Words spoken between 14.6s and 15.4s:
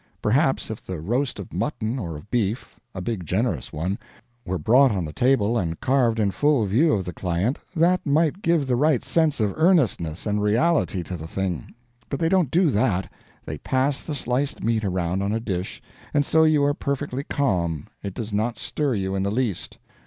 meat around on a